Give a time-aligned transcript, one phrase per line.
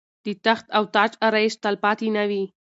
[0.25, 2.43] د تخت او تاج آرایش تلپاتې نه وي.